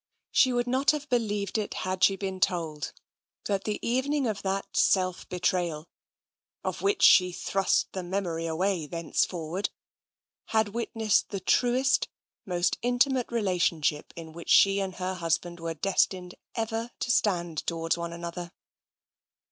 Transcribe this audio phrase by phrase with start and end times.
[0.31, 2.91] She would not have believed it, had she been told
[3.45, 5.87] that the evening of that self betrayal,
[6.63, 9.69] of which she thrust the memory away thenceforward,
[10.45, 12.07] had witnessed the truest,
[12.47, 17.95] most intimate relationship in which she and her husband were destined ever to stand towards
[17.95, 18.53] one another.